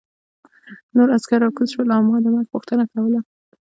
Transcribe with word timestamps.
نور 0.95 1.07
عسکر 1.17 1.39
راکوز 1.43 1.69
شول 1.73 1.89
او 1.95 2.01
ما 2.09 2.17
د 2.23 2.25
مرګ 2.33 2.47
غوښتنه 2.53 2.83
کوله 2.91 3.19